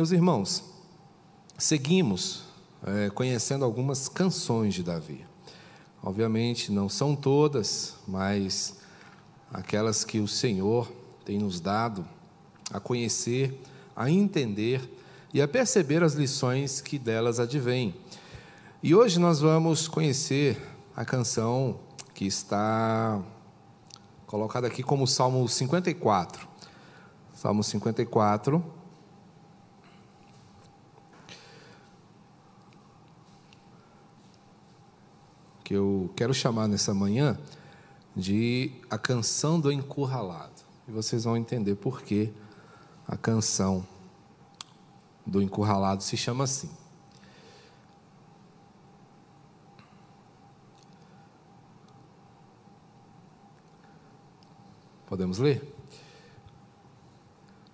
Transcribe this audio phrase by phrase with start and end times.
[0.00, 0.64] Meus irmãos,
[1.58, 2.44] seguimos
[2.86, 5.26] é, conhecendo algumas canções de Davi.
[6.02, 8.78] Obviamente, não são todas, mas
[9.52, 10.90] aquelas que o Senhor
[11.22, 12.02] tem nos dado
[12.72, 13.60] a conhecer,
[13.94, 14.80] a entender
[15.34, 17.94] e a perceber as lições que delas advêm.
[18.82, 20.56] E hoje nós vamos conhecer
[20.96, 21.78] a canção
[22.14, 23.20] que está
[24.26, 26.48] colocada aqui como Salmo 54.
[27.34, 28.79] Salmo 54.
[35.70, 37.38] Que eu quero chamar nessa manhã
[38.16, 40.64] de a canção do encurralado.
[40.88, 42.32] E vocês vão entender por que
[43.06, 43.86] a canção
[45.24, 46.68] do encurralado se chama assim.
[55.06, 55.72] Podemos ler?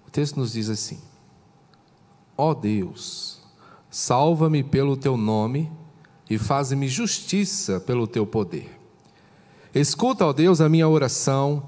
[0.06, 1.00] O texto nos diz assim:
[2.36, 3.40] Ó oh Deus,
[3.88, 5.72] salva-me pelo teu nome
[6.28, 8.70] e faz-me justiça pelo teu poder.
[9.74, 11.62] Escuta, ó Deus, a minha oração,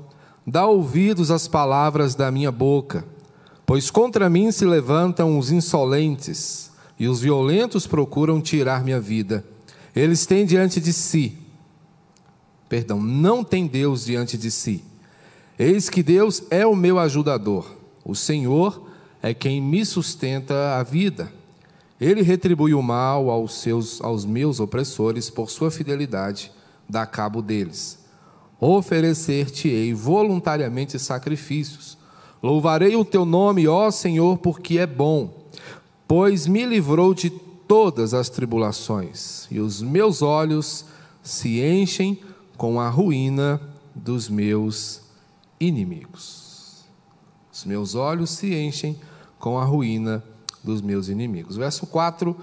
[0.47, 3.05] dá ouvidos às palavras da minha boca,
[3.67, 9.45] pois contra mim se levantam os insolentes e os violentos procuram tirar minha vida.
[9.95, 11.39] Eles têm diante de si,
[12.69, 14.83] perdão, não tem Deus diante de si.
[15.59, 17.71] Eis que Deus é o meu ajudador,
[18.05, 18.89] o Senhor
[19.21, 21.33] é quem me sustenta a vida.
[22.01, 26.53] Ele retribui o mal aos, seus, aos meus opressores por sua fidelidade,
[26.89, 27.99] dá cabo deles
[28.61, 31.97] oferecer-te-ei voluntariamente sacrifícios.
[32.43, 35.49] Louvarei o teu nome, ó Senhor, porque é bom,
[36.07, 40.85] pois me livrou de todas as tribulações, e os meus olhos
[41.23, 42.21] se enchem
[42.57, 43.61] com a ruína
[43.95, 45.03] dos meus
[45.61, 46.87] inimigos.
[47.53, 48.99] Os meus olhos se enchem
[49.39, 50.38] com a ruína dos
[50.81, 51.57] meus inimigos.
[51.57, 52.37] Verso 4,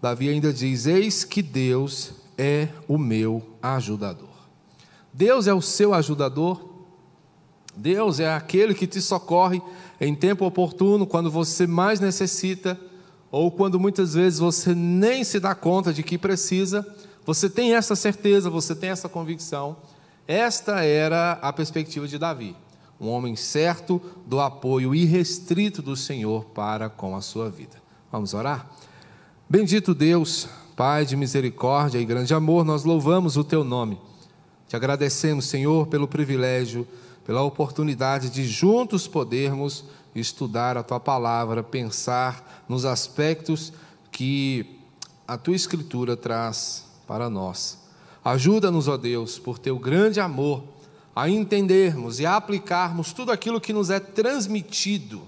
[0.00, 4.28] Davi ainda diz: Eis que Deus é o meu ajudador.
[5.12, 6.72] Deus é o seu ajudador.
[7.76, 9.60] Deus é aquele que te socorre
[10.00, 12.78] em tempo oportuno, quando você mais necessita,
[13.30, 16.86] ou quando muitas vezes você nem se dá conta de que precisa.
[17.24, 19.76] Você tem essa certeza, você tem essa convicção.
[20.26, 22.56] Esta era a perspectiva de Davi,
[23.04, 27.76] um homem certo do apoio irrestrito do Senhor para com a sua vida.
[28.10, 28.70] Vamos orar?
[29.48, 34.00] Bendito Deus, Pai de misericórdia e grande amor, nós louvamos o teu nome.
[34.66, 36.88] Te agradecemos, Senhor, pelo privilégio,
[37.24, 43.72] pela oportunidade de juntos podermos estudar a tua palavra, pensar nos aspectos
[44.10, 44.80] que
[45.28, 47.78] a tua escritura traz para nós.
[48.24, 50.64] Ajuda-nos, ó Deus, por teu grande amor,
[51.14, 55.22] a entendermos e a aplicarmos tudo aquilo que nos é transmitido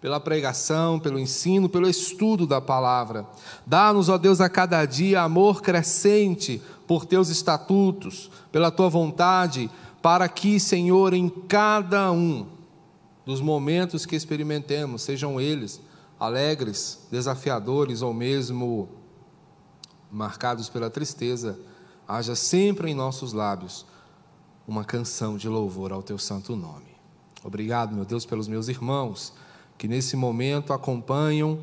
[0.00, 3.26] pela pregação, pelo ensino, pelo estudo da palavra.
[3.66, 9.70] Dá-nos, ó Deus, a cada dia amor crescente por teus estatutos, pela tua vontade,
[10.02, 12.46] para que, Senhor, em cada um
[13.26, 15.80] dos momentos que experimentemos, sejam eles
[16.18, 18.88] alegres, desafiadores ou mesmo
[20.10, 21.58] marcados pela tristeza,
[22.08, 23.86] haja sempre em nossos lábios
[24.70, 26.94] uma canção de louvor ao teu santo nome.
[27.42, 29.32] Obrigado, meu Deus, pelos meus irmãos
[29.76, 31.58] que nesse momento acompanham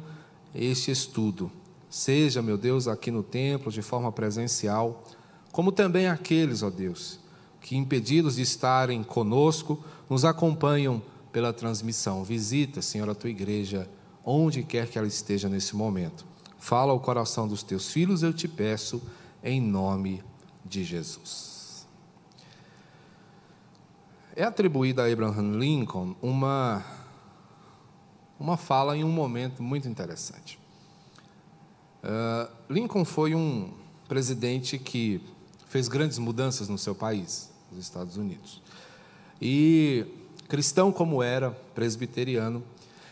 [0.53, 1.49] este estudo.
[1.89, 5.05] Seja, meu Deus, aqui no templo de forma presencial,
[5.53, 7.17] como também aqueles, ó Deus,
[7.61, 11.01] que impedidos de estarem conosco, nos acompanham
[11.31, 12.25] pela transmissão.
[12.25, 13.89] Visita, Senhor, a tua igreja,
[14.25, 16.25] onde quer que ela esteja nesse momento.
[16.59, 19.01] Fala ao coração dos teus filhos, eu te peço,
[19.41, 20.21] em nome
[20.65, 21.56] de Jesus.
[24.37, 26.85] É atribuída a Abraham Lincoln uma,
[28.39, 30.59] uma fala em um momento muito interessante.
[32.03, 33.73] Uh, Lincoln foi um
[34.07, 35.19] presidente que
[35.67, 38.61] fez grandes mudanças no seu país, nos Estados Unidos.
[39.41, 40.05] E
[40.47, 42.63] cristão como era, presbiteriano,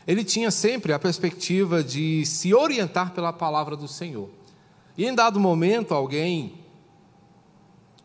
[0.06, 4.30] ele tinha sempre a perspectiva de se orientar pela palavra do Senhor.
[4.96, 6.54] E em dado momento, alguém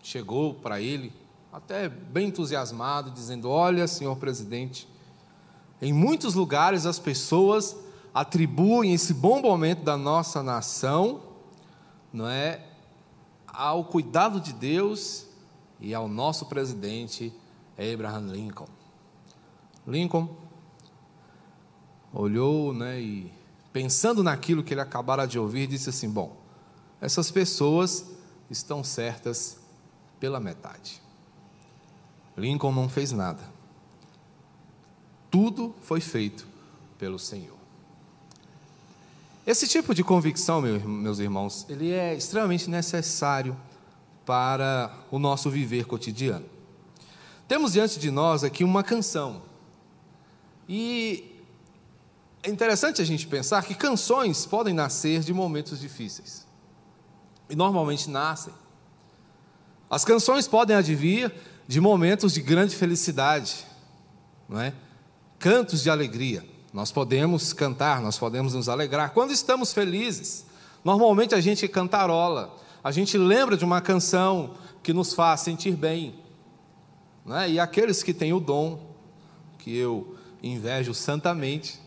[0.03, 1.20] chegou para ele,
[1.53, 4.89] até bem entusiasmado, dizendo: Olha, senhor presidente,
[5.81, 7.77] em muitos lugares as pessoas
[8.15, 11.23] atribuem esse bom momento da nossa nação,
[12.13, 12.67] não é,
[13.47, 15.27] ao cuidado de Deus
[15.81, 17.33] e ao nosso presidente
[17.79, 18.69] Abraham Lincoln.
[19.87, 20.29] Lincoln
[22.13, 23.33] olhou, né, e
[23.73, 26.37] pensando naquilo que ele acabara de ouvir, disse assim: Bom,
[27.01, 28.07] essas pessoas
[28.51, 29.59] estão certas
[30.19, 31.01] pela metade.
[32.41, 33.43] Lincoln não fez nada.
[35.31, 36.47] Tudo foi feito
[36.99, 37.57] pelo Senhor.
[39.47, 43.57] Esse tipo de convicção, meus irmãos, ele é extremamente necessário
[44.25, 46.47] para o nosso viver cotidiano.
[47.49, 49.43] Temos diante de nós aqui uma canção.
[50.69, 51.43] E
[52.43, 56.47] é interessante a gente pensar que canções podem nascer de momentos difíceis.
[57.49, 58.55] E normalmente nascem.
[59.91, 61.35] As canções podem advir
[61.71, 63.65] de momentos de grande felicidade,
[64.49, 64.75] não é?
[65.39, 66.45] Cantos de alegria.
[66.73, 69.13] Nós podemos cantar, nós podemos nos alegrar.
[69.13, 70.45] Quando estamos felizes,
[70.83, 72.53] normalmente a gente cantarola,
[72.83, 76.17] a gente lembra de uma canção que nos faz sentir bem.
[77.25, 77.51] Né?
[77.51, 78.81] E aqueles que têm o dom,
[79.57, 81.79] que eu invejo santamente,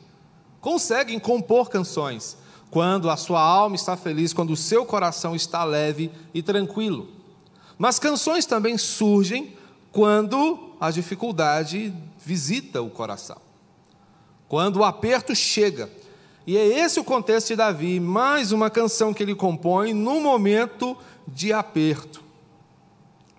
[0.61, 2.37] conseguem compor canções
[2.71, 7.09] quando a sua alma está feliz, quando o seu coração está leve e tranquilo.
[7.77, 9.61] Mas canções também surgem
[9.93, 13.37] quando a dificuldade visita o coração
[14.53, 15.89] quando o aperto chega.
[16.45, 20.95] E é esse o contexto de Davi, mais uma canção que ele compõe no momento
[21.27, 22.21] de aperto.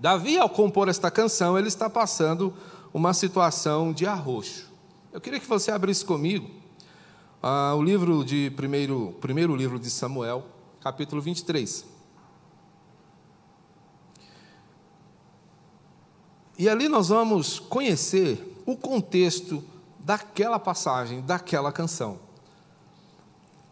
[0.00, 2.52] Davi, ao compor esta canção, ele está passando
[2.92, 4.68] uma situação de arroxo.
[5.12, 6.50] Eu queria que você abrisse comigo
[7.40, 10.44] ah, o livro de primeiro, primeiro livro de Samuel,
[10.80, 11.93] capítulo 23.
[16.58, 19.62] E ali nós vamos conhecer o contexto
[19.98, 22.18] daquela passagem, daquela canção.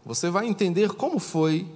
[0.05, 1.69] Você vai entender como foi,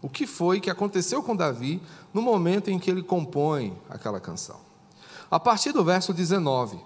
[0.00, 1.82] o que foi que aconteceu com Davi
[2.14, 4.60] no momento em que ele compõe aquela canção.
[5.30, 6.78] A partir do verso 19.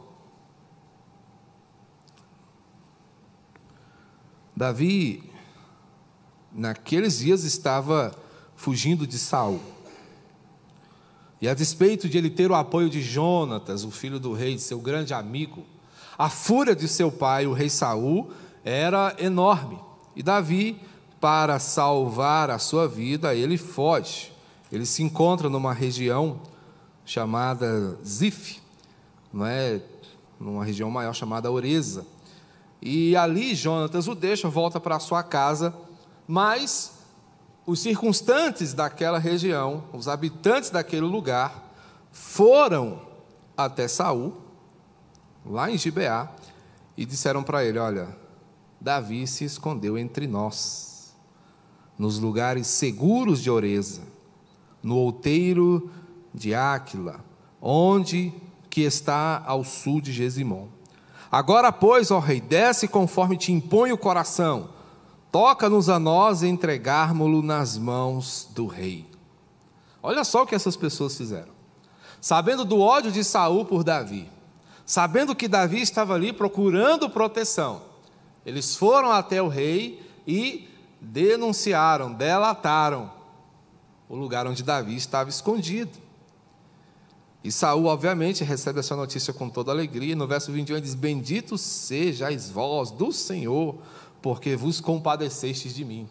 [4.57, 5.31] Davi,
[6.53, 8.15] naqueles dias, estava
[8.57, 9.61] fugindo de Saul.
[11.41, 14.79] E a despeito de ele ter o apoio de Jonatas, o filho do rei, seu
[14.79, 15.65] grande amigo,
[16.19, 18.31] a fúria de seu pai, o rei Saul,
[18.63, 19.79] era enorme.
[20.15, 20.79] E Davi,
[21.19, 24.33] para salvar a sua vida, ele foge.
[24.71, 26.41] Ele se encontra numa região
[27.07, 28.61] chamada Zif,
[29.33, 29.81] não é?
[30.39, 32.07] Numa região maior chamada Oreza.
[32.83, 35.75] E ali Jonatas o deixa, volta para sua casa,
[36.29, 37.00] mas
[37.67, 41.71] os circunstantes daquela região, os habitantes daquele lugar,
[42.11, 43.01] foram
[43.57, 44.35] até Saul
[45.45, 46.31] lá em Gibeá,
[46.97, 48.09] e disseram para ele: Olha,
[48.81, 51.15] Davi se escondeu entre nós,
[51.99, 54.03] nos lugares seguros de Oreza,
[54.83, 55.91] no outeiro
[56.33, 57.25] de Áquila,
[57.61, 58.33] onde
[58.69, 60.69] que está ao sul de Gesimon.
[61.31, 64.71] Agora, pois, ó rei, desce conforme te impõe o coração,
[65.31, 69.07] toca-nos a nós entregarmos-lo nas mãos do rei.
[70.03, 71.53] Olha só o que essas pessoas fizeram.
[72.21, 74.31] Sabendo do ódio de Saul por Davi,
[74.85, 77.83] sabendo que Davi estava ali procurando proteção,
[78.45, 80.69] eles foram até o rei e
[81.01, 83.11] denunciaram, delataram
[84.09, 85.93] o lugar onde Davi estava escondido.
[87.43, 90.15] E Saul, obviamente, recebe essa notícia com toda alegria.
[90.15, 93.77] No verso 21 ele diz: Bendito sejais vós do Senhor,
[94.23, 96.09] porque vos compadecestes de mim.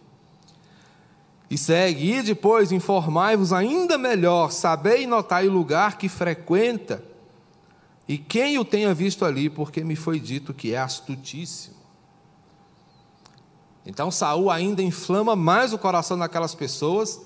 [1.49, 7.03] E segue, e depois informai-vos ainda melhor, sabei e notai o lugar que frequenta,
[8.07, 11.75] e quem o tenha visto ali, porque me foi dito que é astutíssimo.
[13.85, 17.21] Então Saul ainda inflama mais o coração daquelas pessoas,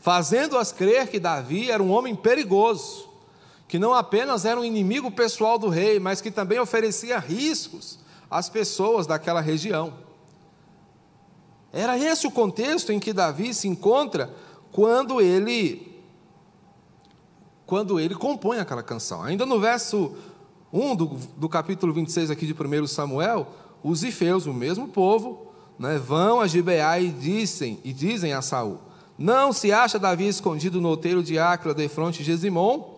[0.00, 3.08] fazendo-as crer que Davi era um homem perigoso,
[3.68, 7.98] que não apenas era um inimigo pessoal do rei, mas que também oferecia riscos
[8.30, 10.07] às pessoas daquela região.
[11.72, 14.34] Era esse o contexto em que Davi se encontra
[14.72, 15.86] quando ele
[17.66, 19.22] quando ele compõe aquela canção.
[19.22, 20.14] Ainda no verso
[20.72, 21.06] 1 do,
[21.36, 23.46] do capítulo 26 aqui de 1 Samuel,
[23.84, 25.48] os ifeus, o mesmo povo,
[25.78, 28.78] né, vão a Gibeá e dizem, e dizem a Saul:
[29.18, 32.96] Não se acha Davi escondido no outeiro de Acra, de fronte de Gesimon?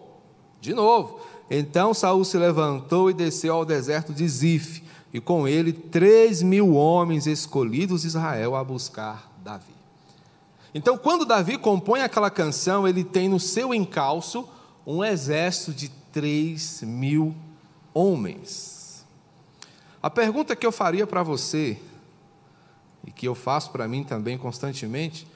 [0.60, 1.20] De novo.
[1.50, 6.74] Então Saul se levantou e desceu ao deserto de Zif, e com ele três mil
[6.74, 9.74] homens escolhidos de Israel a buscar Davi.
[10.72, 14.48] Então, quando Davi compõe aquela canção, ele tem no seu encalço
[14.86, 17.34] um exército de 3 mil
[17.92, 19.04] homens.
[20.02, 21.78] A pergunta que eu faria para você,
[23.06, 25.26] e que eu faço para mim também constantemente,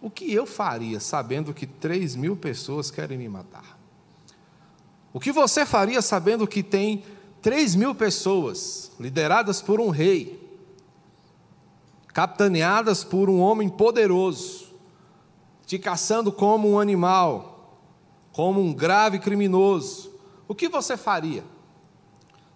[0.00, 3.78] o que eu faria sabendo que 3 mil pessoas querem me matar?
[5.12, 7.04] O que você faria sabendo que tem
[7.40, 10.46] 3 mil pessoas lideradas por um rei,
[12.08, 14.68] capitaneadas por um homem poderoso,
[15.66, 17.78] te caçando como um animal,
[18.32, 20.12] como um grave criminoso,
[20.48, 21.44] o que você faria?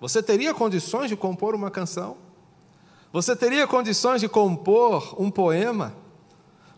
[0.01, 2.17] Você teria condições de compor uma canção?
[3.13, 5.95] Você teria condições de compor um poema?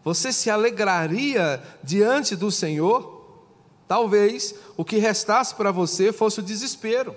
[0.02, 3.24] Você se alegraria diante do Senhor?
[3.86, 7.14] Talvez o que restasse para você fosse o desespero.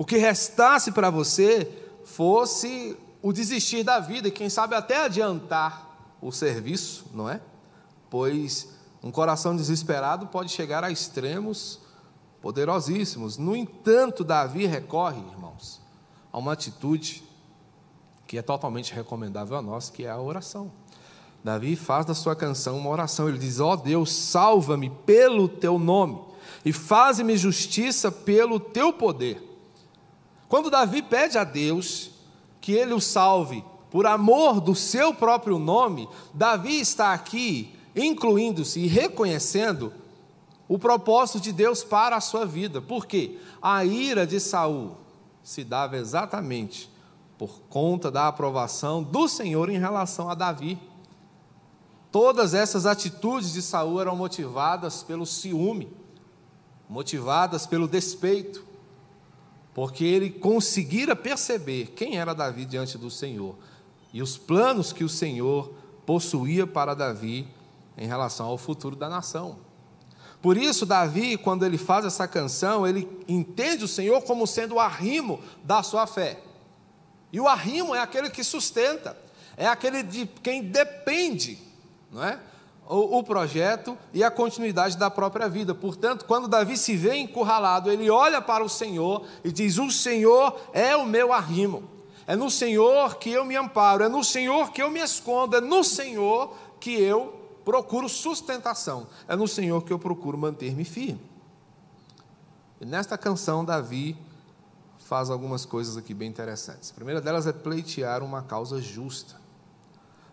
[0.00, 1.70] O que restasse para você
[2.06, 7.38] fosse o desistir da vida e, quem sabe, até adiantar o serviço, não é?
[8.08, 8.70] Pois
[9.02, 11.80] um coração desesperado pode chegar a extremos
[12.40, 13.36] poderosíssimos.
[13.36, 15.82] No entanto, Davi recorre, irmãos,
[16.32, 17.22] a uma atitude
[18.26, 20.72] que é totalmente recomendável a nós, que é a oração.
[21.44, 23.28] Davi faz da sua canção uma oração.
[23.28, 26.22] Ele diz: Ó oh Deus, salva-me pelo teu nome
[26.64, 29.49] e faze-me justiça pelo teu poder.
[30.50, 32.10] Quando Davi pede a Deus
[32.60, 38.88] que ele o salve por amor do seu próprio nome, Davi está aqui incluindo-se e
[38.88, 39.92] reconhecendo
[40.68, 42.82] o propósito de Deus para a sua vida.
[42.82, 43.38] Por quê?
[43.62, 44.96] A ira de Saul
[45.40, 46.90] se dava exatamente
[47.38, 50.76] por conta da aprovação do Senhor em relação a Davi.
[52.10, 55.88] Todas essas atitudes de Saul eram motivadas pelo ciúme,
[56.88, 58.68] motivadas pelo despeito,
[59.74, 63.56] porque ele conseguira perceber quem era Davi diante do Senhor
[64.12, 65.72] e os planos que o Senhor
[66.04, 67.46] possuía para Davi
[67.96, 69.58] em relação ao futuro da nação.
[70.42, 74.80] Por isso, Davi, quando ele faz essa canção, ele entende o Senhor como sendo o
[74.80, 76.42] arrimo da sua fé.
[77.32, 79.16] E o arrimo é aquele que sustenta,
[79.56, 81.70] é aquele de quem depende
[82.10, 82.38] não é?
[82.92, 85.72] O, o, projeto e a continuidade da própria vida.
[85.72, 90.60] Portanto, quando Davi se vê encurralado, ele olha para o Senhor e diz: O Senhor
[90.72, 91.84] é o meu arrimo,
[92.26, 95.60] é no Senhor que eu me amparo, é no Senhor que eu me escondo, é
[95.60, 97.32] no Senhor que eu
[97.64, 101.20] procuro sustentação, é no Senhor que eu procuro manter-me firme.
[102.80, 104.16] E nesta canção, Davi
[104.98, 106.90] faz algumas coisas aqui bem interessantes.
[106.90, 109.39] A primeira delas é pleitear uma causa justa.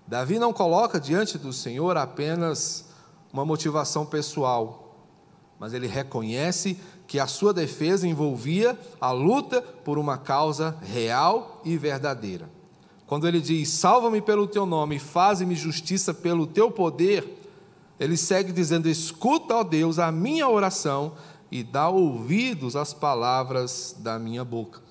[0.07, 2.85] Davi não coloca diante do Senhor apenas
[3.33, 5.05] uma motivação pessoal,
[5.59, 11.77] mas ele reconhece que a sua defesa envolvia a luta por uma causa real e
[11.77, 12.49] verdadeira.
[13.05, 17.43] Quando ele diz: Salva-me pelo teu nome, faze-me justiça pelo teu poder,
[17.99, 21.13] ele segue dizendo: Escuta, ó Deus, a minha oração
[21.51, 24.81] e dá ouvidos às palavras da minha boca.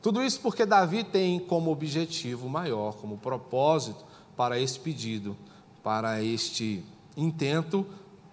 [0.00, 4.04] Tudo isso porque Davi tem como objetivo maior, como propósito,
[4.36, 5.36] para este pedido,
[5.82, 6.84] para este
[7.16, 7.86] intento,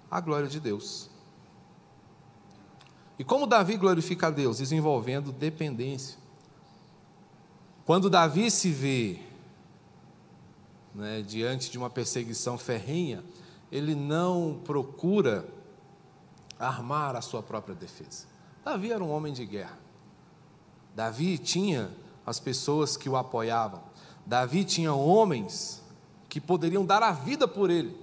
[0.09, 1.09] a glória de Deus.
[3.17, 4.59] E como Davi glorifica a Deus?
[4.59, 6.17] Desenvolvendo dependência.
[7.85, 9.19] Quando Davi se vê
[10.95, 13.23] né, diante de uma perseguição ferrenha,
[13.71, 15.45] ele não procura
[16.57, 18.25] armar a sua própria defesa.
[18.63, 19.77] Davi era um homem de guerra.
[20.95, 21.91] Davi tinha
[22.25, 23.81] as pessoas que o apoiavam.
[24.25, 25.81] Davi tinha homens
[26.29, 27.97] que poderiam dar a vida por ele.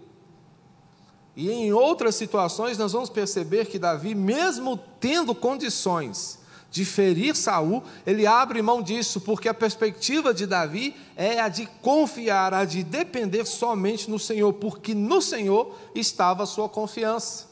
[1.36, 6.38] E em outras situações nós vamos perceber que Davi, mesmo tendo condições
[6.70, 11.66] de ferir Saul, ele abre mão disso, porque a perspectiva de Davi é a de
[11.80, 17.46] confiar, a de depender somente no Senhor, porque no Senhor estava a sua confiança.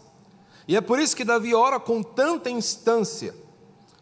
[0.67, 3.35] E é por isso que Davi ora com tanta instância,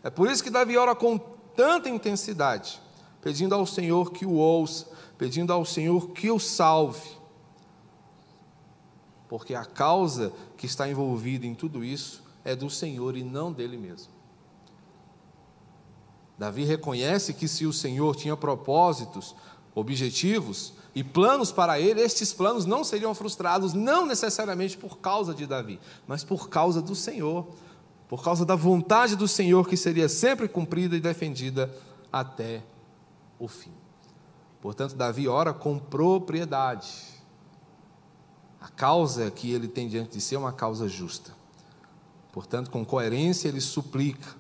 [0.02, 1.18] é por isso que Davi ora com
[1.56, 2.80] tanta intensidade,
[3.20, 4.86] pedindo ao Senhor que o ouça,
[5.22, 7.12] pedindo ao Senhor que o salve.
[9.28, 13.76] Porque a causa que está envolvida em tudo isso é do Senhor e não dele
[13.76, 14.12] mesmo.
[16.36, 19.36] Davi reconhece que se o Senhor tinha propósitos,
[19.76, 25.46] objetivos e planos para ele, estes planos não seriam frustrados, não necessariamente por causa de
[25.46, 27.46] Davi, mas por causa do Senhor,
[28.08, 31.72] por causa da vontade do Senhor que seria sempre cumprida e defendida
[32.12, 32.60] até
[33.38, 33.81] o fim.
[34.62, 36.88] Portanto, Davi ora com propriedade.
[38.61, 41.33] A causa que ele tem diante de si é uma causa justa.
[42.31, 44.37] Portanto, com coerência ele suplica,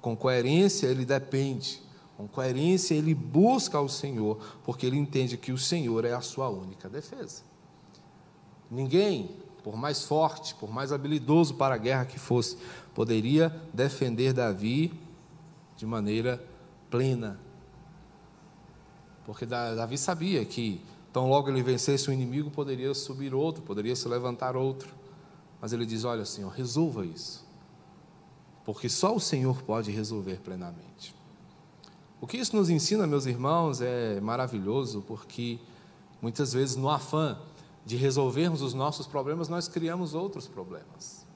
[0.00, 1.82] com coerência ele depende,
[2.16, 6.48] com coerência ele busca ao Senhor, porque ele entende que o Senhor é a sua
[6.48, 7.42] única defesa.
[8.70, 12.56] Ninguém, por mais forte, por mais habilidoso para a guerra que fosse,
[12.94, 14.98] poderia defender Davi
[15.76, 16.42] de maneira
[16.90, 17.38] plena,
[19.26, 20.80] porque Davi sabia que,
[21.12, 24.88] tão logo ele vencesse o inimigo, poderia subir outro, poderia se levantar outro.
[25.60, 27.44] Mas ele diz: Olha, Senhor, resolva isso.
[28.64, 31.14] Porque só o Senhor pode resolver plenamente.
[32.20, 35.58] O que isso nos ensina, meus irmãos, é maravilhoso, porque
[36.22, 37.36] muitas vezes, no afã
[37.84, 41.26] de resolvermos os nossos problemas, nós criamos outros problemas.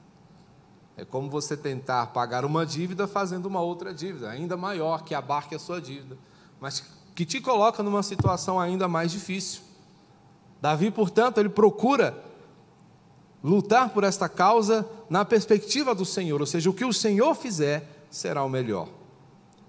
[0.95, 5.55] É como você tentar pagar uma dívida fazendo uma outra dívida, ainda maior, que abarque
[5.55, 6.17] a sua dívida.
[6.59, 9.61] Mas que te coloca numa situação ainda mais difícil.
[10.61, 12.15] Davi, portanto, ele procura
[13.43, 18.05] lutar por esta causa na perspectiva do Senhor, ou seja, o que o Senhor fizer
[18.09, 18.87] será o melhor,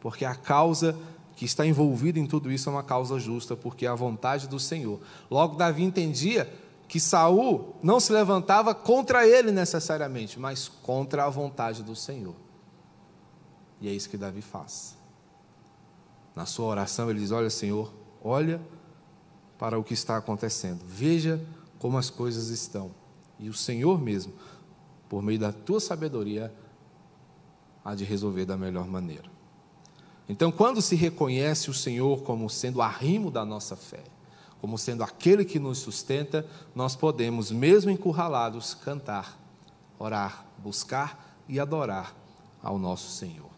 [0.00, 0.96] porque a causa
[1.34, 4.60] que está envolvida em tudo isso é uma causa justa, porque é a vontade do
[4.60, 5.00] Senhor.
[5.30, 6.52] Logo, Davi entendia
[6.86, 12.34] que Saul não se levantava contra ele necessariamente, mas contra a vontade do Senhor.
[13.80, 14.96] E é isso que Davi faz.
[16.34, 18.60] Na sua oração ele diz: Olha, Senhor, olha
[19.58, 21.44] para o que está acontecendo, veja
[21.78, 22.90] como as coisas estão.
[23.38, 24.32] E o Senhor mesmo,
[25.08, 26.52] por meio da tua sabedoria,
[27.84, 29.30] há de resolver da melhor maneira.
[30.28, 34.02] Então, quando se reconhece o Senhor como sendo o arrimo da nossa fé,
[34.60, 39.38] como sendo aquele que nos sustenta, nós podemos, mesmo encurralados, cantar,
[39.98, 42.14] orar, buscar e adorar
[42.62, 43.51] ao nosso Senhor.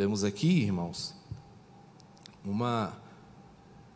[0.00, 1.14] Vemos aqui, irmãos,
[2.42, 2.94] uma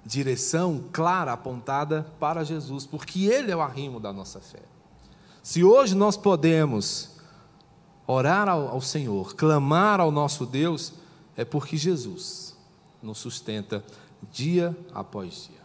[0.05, 4.61] direção clara apontada para Jesus, porque Ele é o arrimo da nossa fé.
[5.43, 7.17] Se hoje nós podemos
[8.07, 10.93] orar ao, ao Senhor, clamar ao nosso Deus,
[11.39, 12.55] é porque Jesus
[13.03, 13.83] nos sustenta
[14.31, 15.63] dia após dia.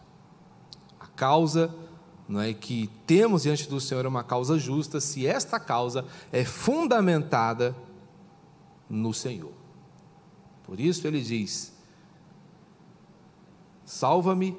[0.98, 1.70] A causa
[2.26, 6.46] não é que temos diante do Senhor é uma causa justa, se esta causa é
[6.46, 7.76] fundamentada
[8.88, 9.59] no Senhor.
[10.70, 11.72] Por isso ele diz:
[13.84, 14.56] Salva-me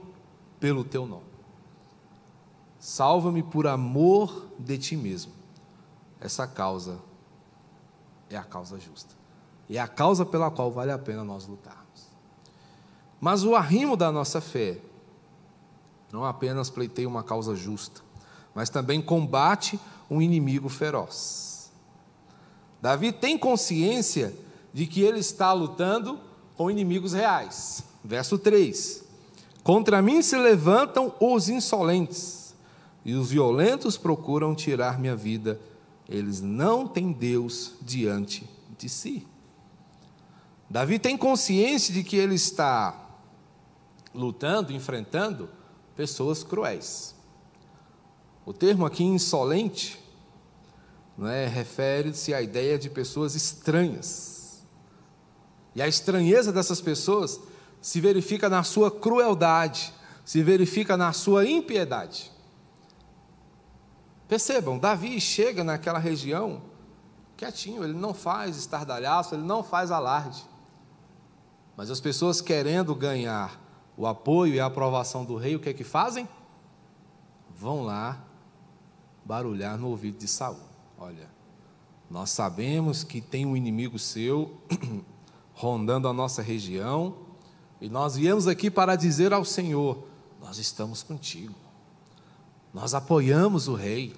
[0.59, 1.23] pelo teu nome.
[2.77, 5.31] Salva-me por amor de ti mesmo.
[6.19, 6.99] Essa causa
[8.29, 9.15] é a causa justa.
[9.69, 11.85] E é a causa pela qual vale a pena nós lutar.
[13.21, 14.81] Mas o arrimo da nossa fé
[16.11, 18.01] não apenas pleiteia uma causa justa,
[18.53, 21.71] mas também combate um inimigo feroz.
[22.81, 24.35] Davi tem consciência
[24.73, 26.19] de que ele está lutando
[26.55, 27.83] com inimigos reais.
[28.03, 29.03] Verso 3:
[29.63, 32.55] Contra mim se levantam os insolentes,
[33.03, 35.59] e os violentos procuram tirar minha vida,
[36.07, 39.27] eles não têm Deus diante de si.
[40.69, 43.09] Davi tem consciência de que ele está
[44.13, 45.49] lutando, enfrentando
[45.95, 47.15] pessoas cruéis.
[48.45, 49.99] O termo aqui insolente
[51.23, 54.30] é, refere-se à ideia de pessoas estranhas.
[55.75, 57.39] E a estranheza dessas pessoas
[57.81, 59.93] se verifica na sua crueldade,
[60.25, 62.31] se verifica na sua impiedade.
[64.27, 66.61] Percebam, Davi chega naquela região
[67.35, 70.45] quietinho, ele não faz estardalhaço, ele não faz alarde.
[71.75, 73.59] Mas as pessoas querendo ganhar
[73.97, 76.29] o apoio e a aprovação do rei, o que é que fazem?
[77.49, 78.23] Vão lá
[79.25, 80.59] barulhar no ouvido de Saul.
[80.97, 81.29] Olha,
[82.09, 84.55] nós sabemos que tem um inimigo seu
[85.61, 87.15] rondando a nossa região,
[87.79, 90.07] e nós viemos aqui para dizer ao Senhor:
[90.41, 91.53] nós estamos contigo.
[92.73, 94.15] Nós apoiamos o rei.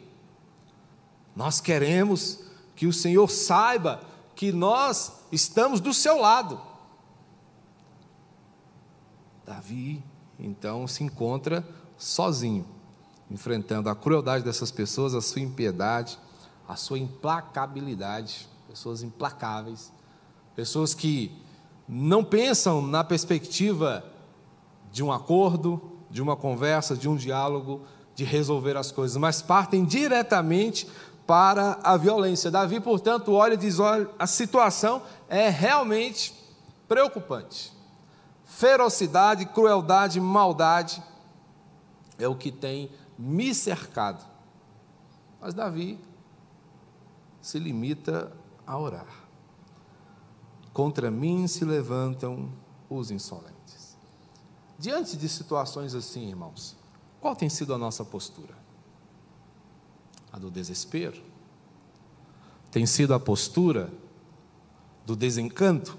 [1.36, 2.40] Nós queremos
[2.76, 4.02] que o Senhor saiba
[4.36, 6.62] que nós estamos do seu lado.
[9.46, 10.02] Davi,
[10.40, 12.66] então, se encontra sozinho,
[13.30, 16.18] enfrentando a crueldade dessas pessoas, a sua impiedade,
[16.68, 19.92] a sua implacabilidade, pessoas implacáveis,
[20.56, 21.32] pessoas que
[21.88, 24.04] não pensam na perspectiva
[24.92, 27.82] de um acordo, de uma conversa, de um diálogo,
[28.16, 30.88] de resolver as coisas, mas partem diretamente
[31.26, 32.52] para a violência.
[32.52, 36.34] Davi, portanto, olha e diz: olha, a situação é realmente
[36.88, 37.74] preocupante
[38.54, 41.02] ferocidade, crueldade, maldade
[42.20, 44.24] é o que tem me cercado.
[45.42, 46.00] Mas Davi
[47.42, 48.32] se limita
[48.66, 49.23] a orar.
[50.74, 52.50] Contra mim se levantam
[52.90, 53.96] os insolentes.
[54.78, 56.76] Diante de situações assim, irmãos,
[57.22, 58.54] qual tem sido a nossa postura?
[60.32, 61.22] A do desespero?
[62.72, 63.94] Tem sido a postura
[65.06, 65.96] do desencanto?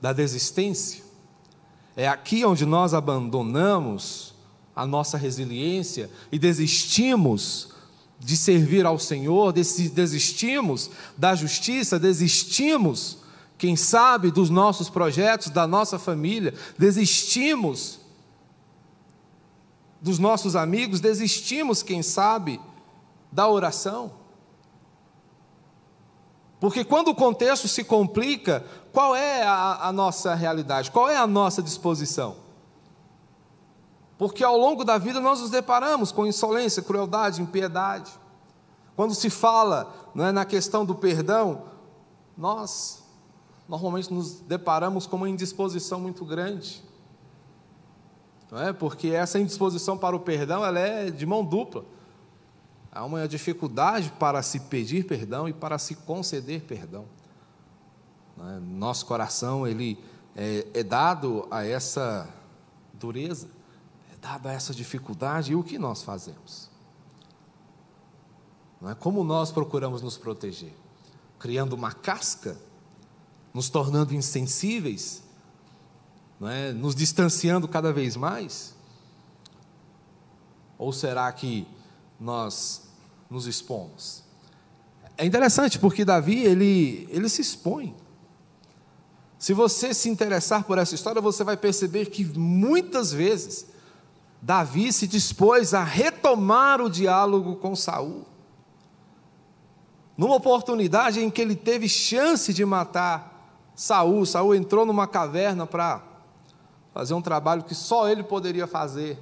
[0.00, 1.02] Da desistência?
[1.96, 4.34] É aqui onde nós abandonamos
[4.76, 7.70] a nossa resiliência e desistimos
[8.18, 13.18] de servir ao Senhor, desistimos da justiça, desistimos,
[13.56, 18.00] quem sabe, dos nossos projetos, da nossa família, desistimos
[20.00, 22.60] dos nossos amigos, desistimos, quem sabe,
[23.32, 24.12] da oração.
[26.60, 30.90] Porque quando o contexto se complica, qual é a, a, nossa realidade?
[30.90, 32.36] Qual é a nossa disposição?
[34.18, 38.12] Porque ao longo da vida nós nos deparamos com insolência, crueldade, impiedade.
[38.94, 41.64] Quando se fala é, na questão do perdão,
[42.36, 43.03] nós
[43.68, 46.82] normalmente nos deparamos com uma indisposição muito grande.
[48.50, 48.72] não é?
[48.72, 51.84] Porque essa indisposição para o perdão ela é de mão dupla.
[52.92, 57.06] Há uma dificuldade para se pedir perdão e para se conceder perdão.
[58.38, 58.58] É?
[58.60, 59.98] Nosso coração ele
[60.36, 62.28] é, é dado a essa
[62.92, 63.48] dureza,
[64.12, 66.70] é dado a essa dificuldade e o que nós fazemos?
[68.80, 70.74] Não é como nós procuramos nos proteger,
[71.38, 72.56] criando uma casca,
[73.54, 75.22] nos tornando insensíveis,
[76.40, 76.72] não é?
[76.72, 78.74] Nos distanciando cada vez mais?
[80.76, 81.66] Ou será que
[82.18, 82.82] nós
[83.30, 84.24] nos expomos?
[85.16, 87.94] É interessante porque Davi ele ele se expõe.
[89.38, 93.66] Se você se interessar por essa história, você vai perceber que muitas vezes
[94.42, 98.26] Davi se dispôs a retomar o diálogo com Saul.
[100.16, 103.33] Numa oportunidade em que ele teve chance de matar
[103.74, 106.02] Saul, Saul entrou numa caverna para
[106.92, 109.18] fazer um trabalho que só ele poderia fazer.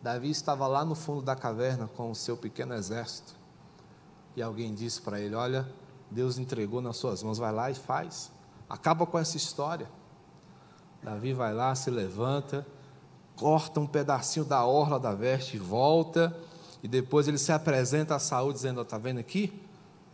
[0.00, 3.34] Davi estava lá no fundo da caverna com o seu pequeno exército.
[4.36, 5.68] E alguém disse para ele: Olha,
[6.10, 8.30] Deus entregou nas suas mãos, vai lá e faz.
[8.68, 9.88] Acaba com essa história.
[11.02, 12.64] Davi vai lá, se levanta,
[13.34, 16.36] corta um pedacinho da orla da veste, volta,
[16.82, 19.60] e depois ele se apresenta a Saul dizendo: Está vendo aqui?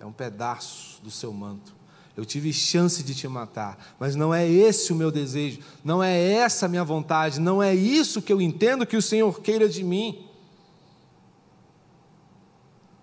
[0.00, 1.81] É um pedaço do seu manto.
[2.16, 6.32] Eu tive chance de te matar, mas não é esse o meu desejo, não é
[6.32, 9.82] essa a minha vontade, não é isso que eu entendo que o Senhor queira de
[9.82, 10.26] mim.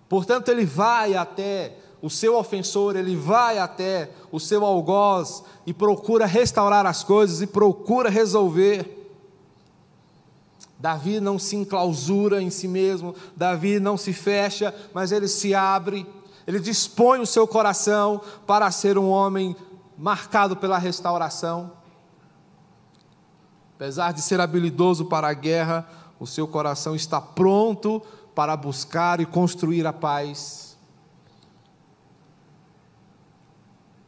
[0.08, 6.24] Portanto, ele vai até o seu ofensor, ele vai até o seu algoz e procura
[6.24, 8.96] restaurar as coisas e procura resolver.
[10.78, 16.06] Davi não se enclausura em si mesmo, Davi não se fecha, mas ele se abre,
[16.46, 19.56] ele dispõe o seu coração para ser um homem
[19.96, 21.72] marcado pela restauração.
[23.76, 28.02] Apesar de ser habilidoso para a guerra, o seu coração está pronto
[28.34, 30.78] para buscar e construir a paz.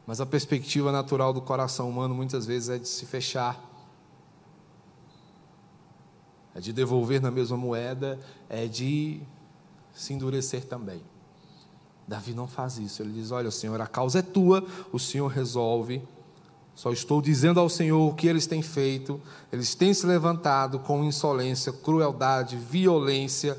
[0.06, 3.58] Mas a perspectiva natural do coração humano muitas vezes é de se fechar,
[6.54, 8.18] é de devolver na mesma moeda,
[8.48, 9.22] é de
[9.94, 11.11] se endurecer também.
[12.06, 16.02] Davi não faz isso, ele diz: Olha, Senhor, a causa é tua, o Senhor resolve.
[16.74, 19.20] Só estou dizendo ao Senhor o que eles têm feito.
[19.52, 23.56] Eles têm se levantado com insolência, crueldade, violência,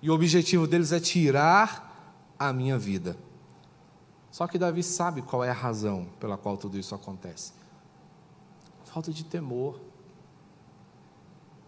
[0.00, 3.16] e o objetivo deles é tirar a minha vida.
[4.30, 7.52] Só que Davi sabe qual é a razão pela qual tudo isso acontece:
[8.84, 9.78] falta de temor,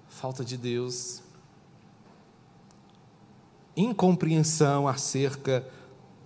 [0.09, 1.23] falta de Deus,
[3.77, 5.69] incompreensão acerca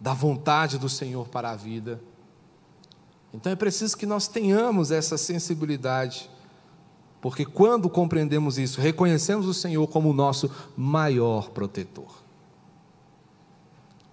[0.00, 2.00] da vontade do Senhor para a vida.
[3.32, 6.30] Então é preciso que nós tenhamos essa sensibilidade,
[7.20, 12.22] porque quando compreendemos isso, reconhecemos o Senhor como o nosso maior protetor.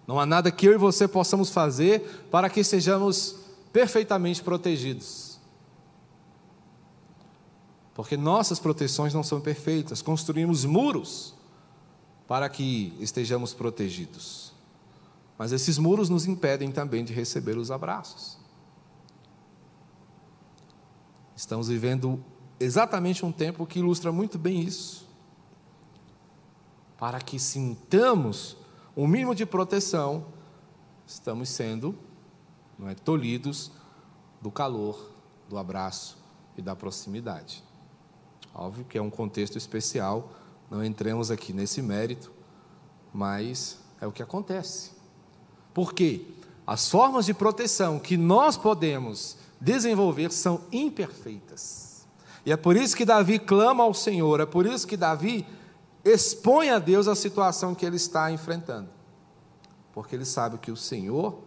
[0.08, 3.38] Não há nada que eu e você possamos fazer para que sejamos
[3.74, 5.40] perfeitamente protegidos.
[7.96, 11.34] Porque nossas proteções não são perfeitas, construímos muros
[12.28, 14.45] para que estejamos protegidos.
[15.38, 18.38] Mas esses muros nos impedem também de receber os abraços.
[21.36, 22.24] Estamos vivendo
[22.60, 25.06] exatamente um tempo que ilustra muito bem isso.
[26.98, 28.56] Para que sintamos
[28.96, 30.28] o mínimo de proteção,
[31.06, 31.98] estamos sendo
[32.80, 33.72] não é, tolhidos
[34.42, 35.12] do calor,
[35.50, 36.18] do abraço
[36.58, 37.64] e da proximidade.
[38.54, 40.32] Óbvio que é um contexto especial,
[40.72, 42.32] não entremos aqui nesse mérito,
[43.14, 44.95] mas é o que acontece.
[45.76, 46.22] Por quê?
[46.66, 52.08] As formas de proteção que nós podemos desenvolver são imperfeitas.
[52.46, 55.46] E é por isso que Davi clama ao Senhor, é por isso que Davi
[56.02, 58.88] expõe a Deus a situação que ele está enfrentando.
[59.94, 61.40] Porque ele sabe que o Senhor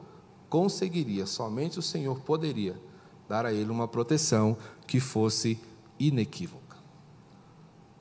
[0.50, 2.78] conseguiria, somente o Senhor poderia
[3.26, 5.58] dar a ele uma proteção que fosse
[5.98, 6.76] inequívoca.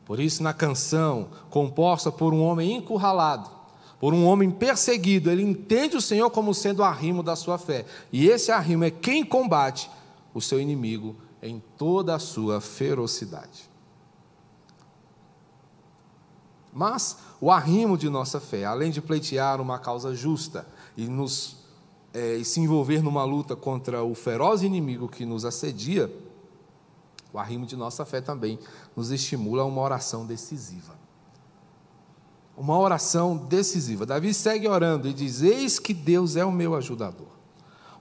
[0.03, 3.56] Por isso, na canção composta por um homem encurralado,
[3.99, 7.85] por um homem perseguido, ele entende o Senhor como sendo o arrimo da sua fé.
[8.11, 9.89] E esse arrimo é quem combate
[10.33, 13.69] o seu inimigo em toda a sua ferocidade.
[16.71, 21.57] Mas o arrimo de nossa fé, além de pleitear uma causa justa e, nos,
[22.13, 26.13] é, e se envolver numa luta contra o feroz inimigo que nos assedia,
[27.33, 28.59] o arrimo de nossa fé também
[28.95, 30.96] nos estimula a uma oração decisiva.
[32.57, 34.05] Uma oração decisiva.
[34.05, 37.27] Davi segue orando e diz: Eis que Deus é o meu ajudador.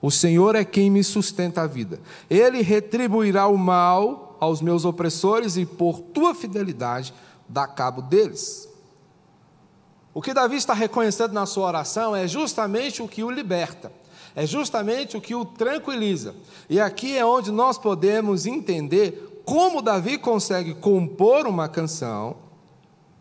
[0.01, 1.99] O Senhor é quem me sustenta a vida.
[2.29, 7.13] Ele retribuirá o mal aos meus opressores e por tua fidelidade
[7.47, 8.67] dá cabo deles.
[10.13, 13.91] O que Davi está reconhecendo na sua oração é justamente o que o liberta,
[14.35, 16.35] é justamente o que o tranquiliza.
[16.67, 22.35] E aqui é onde nós podemos entender como Davi consegue compor uma canção,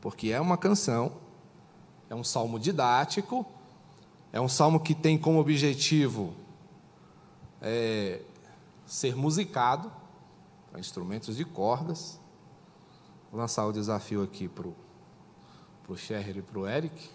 [0.01, 1.12] porque é uma canção,
[2.09, 3.45] é um salmo didático,
[4.33, 6.35] é um salmo que tem como objetivo
[7.61, 8.21] é,
[8.85, 9.90] ser musicado
[10.71, 12.21] para instrumentos de cordas.
[13.31, 14.69] Vou lançar o desafio aqui para
[15.88, 17.11] o Sherry e para o Eric.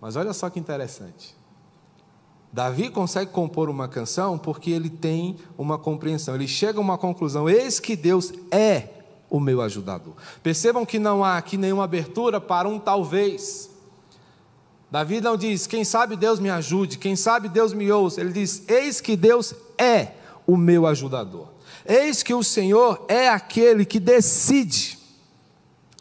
[0.00, 1.36] Mas olha só que interessante.
[2.52, 7.48] Davi consegue compor uma canção porque ele tem uma compreensão, ele chega a uma conclusão:
[7.48, 8.95] eis que Deus é
[9.28, 10.14] o meu ajudador.
[10.42, 13.70] Percebam que não há aqui nenhuma abertura para um talvez.
[14.90, 18.20] Davi não diz, quem sabe Deus me ajude, quem sabe Deus me ouça.
[18.20, 20.12] Ele diz, eis que Deus é
[20.46, 21.48] o meu ajudador.
[21.84, 24.98] Eis que o Senhor é aquele que decide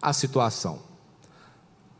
[0.01, 0.79] a situação.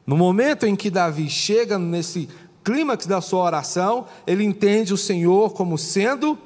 [0.06, 2.30] No momento em que Davi chega nesse
[2.64, 6.38] clímax da sua oração, ele entende o Senhor como sendo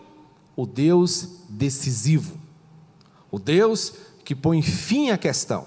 [0.56, 2.38] o Deus decisivo,
[3.32, 3.94] o Deus
[4.30, 5.66] que põe fim à questão.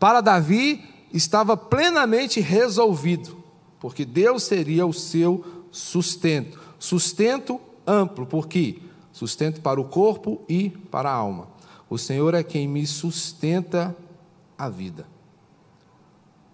[0.00, 3.44] Para Davi, estava plenamente resolvido
[3.78, 6.58] porque Deus seria o seu sustento.
[6.78, 8.80] Sustento amplo, porque
[9.12, 11.48] sustento para o corpo e para a alma.
[11.90, 13.94] O Senhor é quem me sustenta
[14.56, 15.06] a vida.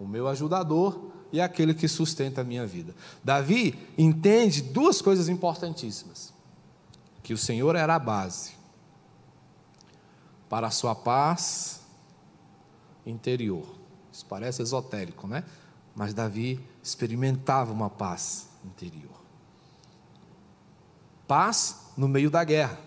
[0.01, 2.97] O meu ajudador e aquele que sustenta a minha vida.
[3.23, 6.35] Davi entende duas coisas importantíssimas:
[7.23, 8.61] que o Senhor era a base
[10.53, 11.81] para a sua paz
[13.07, 13.67] interior.
[14.12, 15.45] Isso parece esotérico, né?
[15.97, 19.19] Mas Davi experimentava uma paz interior.
[21.27, 22.79] Paz no meio da guerra.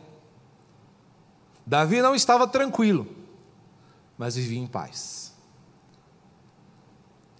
[1.65, 3.07] Davi não estava tranquilo,
[4.15, 5.33] mas vivia em paz.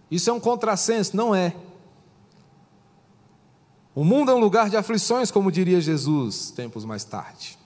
[0.10, 1.16] Isso é um contrassenso?
[1.16, 1.56] Não é.
[3.94, 7.60] O mundo é um lugar de aflições, como diria Jesus tempos mais tarde.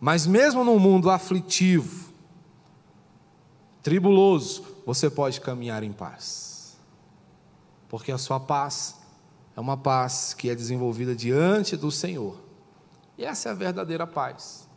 [0.00, 2.10] Mas mesmo num mundo aflitivo,
[3.82, 6.50] tribuloso, você pode caminhar em paz
[7.90, 8.94] porque a sua paz
[9.56, 12.40] é uma paz que é desenvolvida diante do Senhor.
[13.18, 14.68] E essa é a verdadeira paz.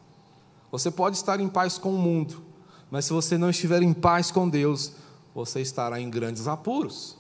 [0.71, 2.43] Você pode estar em paz com o mundo,
[2.89, 4.93] mas se você não estiver em paz com Deus,
[5.33, 7.15] você estará em grandes apuros.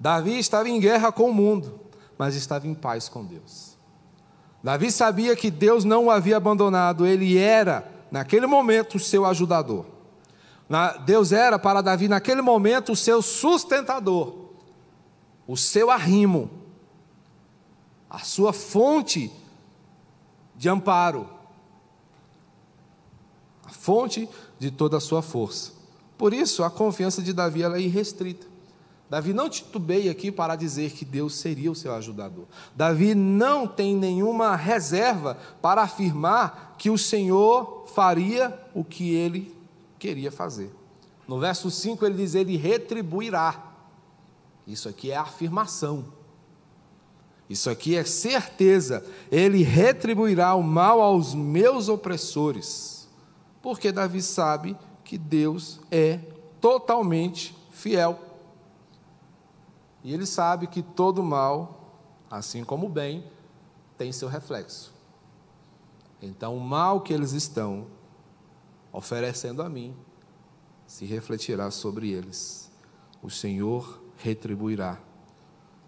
[0.00, 1.78] Davi estava em guerra com o mundo,
[2.16, 3.75] mas estava em paz com Deus.
[4.66, 9.86] Davi sabia que Deus não o havia abandonado, ele era, naquele momento, o seu ajudador.
[11.04, 14.46] Deus era para Davi, naquele momento, o seu sustentador
[15.46, 16.50] o seu arrimo,
[18.10, 19.30] a sua fonte
[20.56, 21.28] de amparo,
[23.64, 25.72] a fonte de toda a sua força.
[26.18, 28.55] Por isso, a confiança de Davi é irrestrita.
[29.08, 32.44] Davi não titubeia aqui para dizer que Deus seria o seu ajudador.
[32.74, 39.54] Davi não tem nenhuma reserva para afirmar que o Senhor faria o que ele
[39.98, 40.72] queria fazer.
[41.26, 43.62] No verso 5 ele diz: Ele retribuirá.
[44.66, 46.04] Isso aqui é afirmação.
[47.48, 49.04] Isso aqui é certeza.
[49.30, 53.08] Ele retribuirá o mal aos meus opressores.
[53.62, 56.18] Porque Davi sabe que Deus é
[56.60, 58.18] totalmente fiel.
[60.06, 61.98] E ele sabe que todo mal,
[62.30, 63.24] assim como o bem,
[63.98, 64.94] tem seu reflexo.
[66.22, 67.88] Então, o mal que eles estão
[68.92, 69.96] oferecendo a mim
[70.86, 72.70] se refletirá sobre eles.
[73.20, 74.96] O Senhor retribuirá.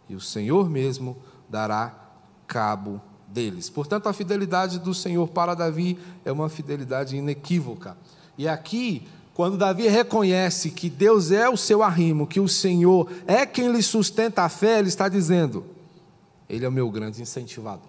[0.09, 1.17] E o Senhor mesmo
[1.49, 2.11] dará
[2.45, 3.71] cabo deles.
[3.71, 7.97] Portanto, a fidelidade do Senhor para Davi é uma fidelidade inequívoca.
[8.37, 9.07] E aqui,
[9.39, 13.85] quando Davi reconhece que Deus é o seu arrimo, que o Senhor é quem lhe
[13.85, 15.65] sustenta a fé, ele está dizendo:
[16.49, 17.87] Ele é o meu grande incentivador.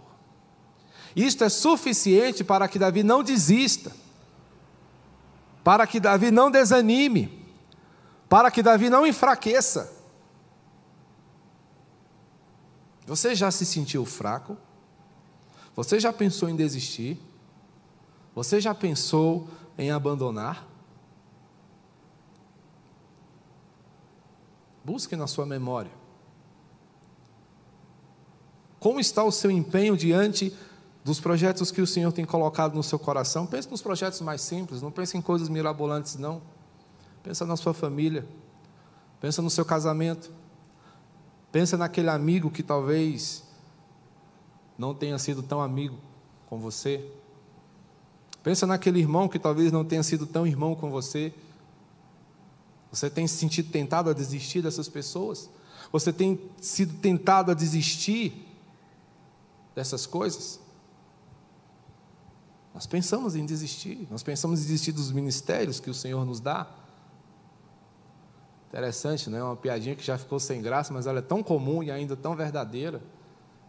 [1.15, 3.91] Isto é suficiente para que Davi não desista,
[5.63, 7.43] para que Davi não desanime,
[8.29, 9.91] para que Davi não enfraqueça.
[13.07, 14.55] Você já se sentiu fraco?
[15.75, 17.19] Você já pensou em desistir?
[18.35, 20.68] Você já pensou em abandonar?
[24.83, 25.91] Busque na sua memória.
[28.79, 30.55] Como está o seu empenho diante
[31.03, 33.45] dos projetos que o Senhor tem colocado no seu coração?
[33.45, 36.41] Pense nos projetos mais simples, não pense em coisas mirabolantes, não.
[37.21, 38.25] Pensa na sua família,
[39.19, 40.31] pensa no seu casamento,
[41.51, 43.43] Pensa naquele amigo que talvez
[44.77, 45.97] não tenha sido tão amigo
[46.47, 47.03] com você.
[48.43, 51.33] Pensa naquele irmão que talvez não tenha sido tão irmão com você.
[52.91, 55.49] Você tem se sentido tentado a desistir dessas pessoas?
[55.91, 58.47] Você tem sido tentado a desistir
[59.75, 60.59] dessas coisas?
[62.73, 66.67] Nós pensamos em desistir, nós pensamos em desistir dos ministérios que o Senhor nos dá.
[68.69, 69.43] Interessante, não é?
[69.43, 72.35] Uma piadinha que já ficou sem graça, mas ela é tão comum e ainda tão
[72.35, 73.01] verdadeira.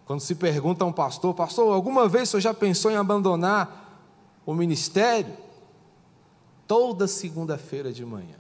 [0.05, 4.11] Quando se pergunta a um pastor, pastor, alguma vez o senhor já pensou em abandonar
[4.45, 5.37] o ministério?
[6.67, 8.40] Toda segunda-feira de manhã.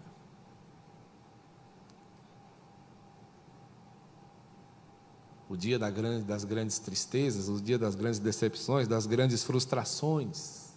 [5.50, 10.70] O dia das grandes tristezas, o dia das grandes decepções, das grandes frustrações.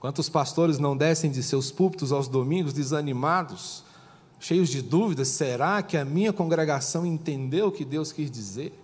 [0.00, 3.84] Quantos pastores não descem de seus púlpitos aos domingos desanimados,
[4.40, 8.76] cheios de dúvidas: será que a minha congregação entendeu o que Deus quis dizer?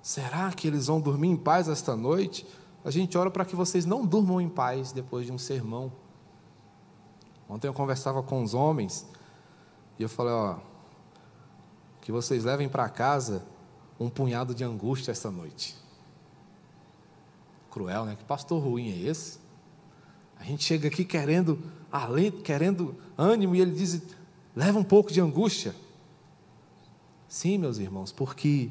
[0.00, 2.46] Será que eles vão dormir em paz esta noite?
[2.82, 5.92] A gente ora para que vocês não durmam em paz depois de um sermão.
[7.46, 9.06] Ontem eu conversava com os homens
[9.98, 10.71] e eu falei: ó,
[12.02, 13.42] que vocês levem para casa
[13.98, 15.76] um punhado de angústia esta noite.
[17.70, 18.16] Cruel, né?
[18.16, 19.38] Que pastor ruim é esse?
[20.38, 24.02] A gente chega aqui querendo alento, querendo ânimo, e ele diz:
[24.54, 25.74] leva um pouco de angústia.
[27.28, 28.70] Sim, meus irmãos, porque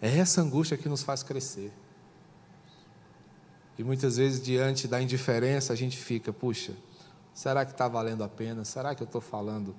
[0.00, 1.72] é essa angústia que nos faz crescer.
[3.78, 6.74] E muitas vezes, diante da indiferença, a gente fica: puxa,
[7.32, 8.64] será que está valendo a pena?
[8.64, 9.74] Será que eu estou falando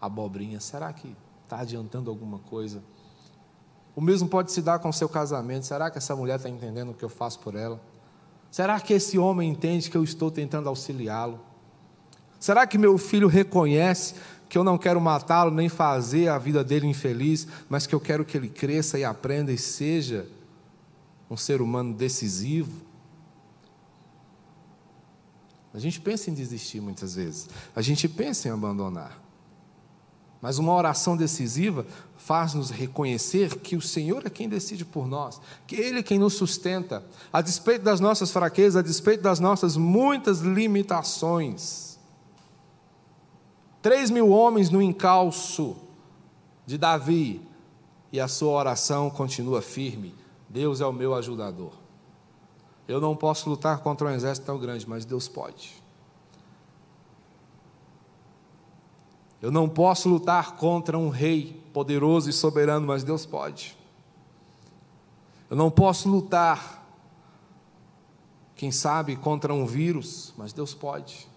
[0.00, 0.58] abobrinha?
[0.58, 1.16] Será que
[1.48, 2.82] está adiantando alguma coisa?
[3.96, 5.66] O mesmo pode se dar com o seu casamento.
[5.66, 7.80] Será que essa mulher está entendendo o que eu faço por ela?
[8.50, 11.40] Será que esse homem entende que eu estou tentando auxiliá-lo?
[12.38, 14.14] Será que meu filho reconhece
[14.48, 18.24] que eu não quero matá-lo nem fazer a vida dele infeliz, mas que eu quero
[18.24, 20.28] que ele cresça e aprenda e seja
[21.30, 22.86] um ser humano decisivo?
[25.72, 29.27] A gente pensa em desistir muitas vezes, a gente pensa em abandonar.
[30.40, 31.84] Mas uma oração decisiva
[32.16, 36.34] faz-nos reconhecer que o Senhor é quem decide por nós, que Ele é quem nos
[36.34, 41.98] sustenta, a despeito das nossas fraquezas, a despeito das nossas muitas limitações.
[43.82, 45.76] Três mil homens no encalço
[46.66, 47.48] de Davi,
[48.12, 50.14] e a sua oração continua firme:
[50.48, 51.72] Deus é o meu ajudador.
[52.86, 55.74] Eu não posso lutar contra um exército tão grande, mas Deus pode.
[59.40, 63.76] Eu não posso lutar contra um rei poderoso e soberano, mas Deus pode.
[65.48, 66.84] Eu não posso lutar,
[68.56, 71.28] quem sabe, contra um vírus, mas Deus pode.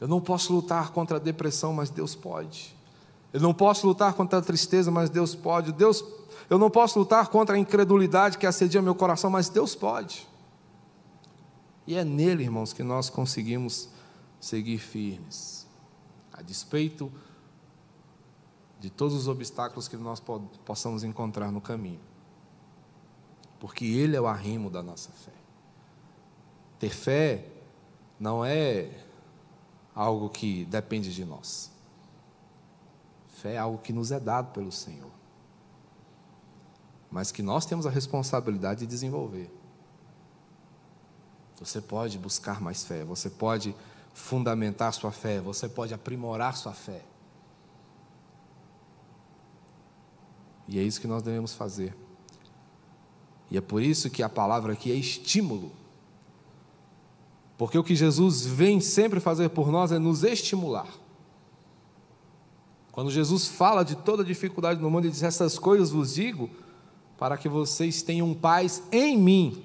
[0.00, 2.74] Eu não posso lutar contra a depressão, mas Deus pode.
[3.30, 5.70] Eu não posso lutar contra a tristeza, mas Deus pode.
[5.70, 6.02] Deus,
[6.48, 10.26] eu não posso lutar contra a incredulidade que assedia meu coração, mas Deus pode.
[11.86, 13.90] E é nele, irmãos, que nós conseguimos
[14.40, 15.59] seguir firmes
[16.50, 17.12] despeito
[18.80, 20.20] de todos os obstáculos que nós
[20.64, 22.00] possamos encontrar no caminho.
[23.60, 25.32] Porque Ele é o arrimo da nossa fé.
[26.80, 27.46] Ter fé
[28.18, 29.04] não é
[29.94, 31.70] algo que depende de nós.
[33.28, 35.12] Fé é algo que nos é dado pelo Senhor.
[37.10, 39.54] Mas que nós temos a responsabilidade de desenvolver.
[41.60, 43.74] Você pode buscar mais fé, você pode
[44.12, 47.04] fundamentar sua fé, você pode aprimorar sua fé.
[50.68, 51.96] E é isso que nós devemos fazer.
[53.50, 55.72] E é por isso que a palavra aqui é estímulo.
[57.58, 60.86] Porque o que Jesus vem sempre fazer por nós é nos estimular.
[62.92, 66.48] Quando Jesus fala de toda dificuldade no mundo, ele diz: Essas coisas vos digo
[67.18, 69.64] para que vocês tenham paz em mim.